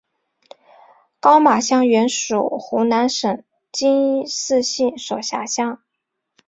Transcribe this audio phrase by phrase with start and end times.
[1.19, 3.85] 高码乡原属湖南省资
[4.63, 5.79] 兴市所辖乡。